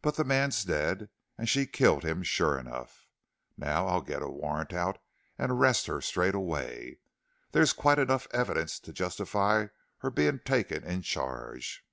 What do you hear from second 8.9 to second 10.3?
justify her